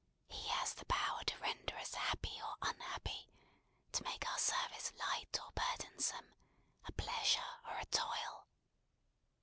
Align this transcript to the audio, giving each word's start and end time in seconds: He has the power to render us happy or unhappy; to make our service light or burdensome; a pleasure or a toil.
He 0.29 0.47
has 0.47 0.73
the 0.73 0.85
power 0.85 1.23
to 1.25 1.37
render 1.37 1.77
us 1.77 1.93
happy 1.93 2.41
or 2.43 2.55
unhappy; 2.63 3.29
to 3.91 4.01
make 4.01 4.27
our 4.27 4.39
service 4.39 4.91
light 4.97 5.37
or 5.39 5.51
burdensome; 5.51 6.33
a 6.87 6.91
pleasure 6.93 7.59
or 7.67 7.77
a 7.77 7.85
toil. 7.85 8.47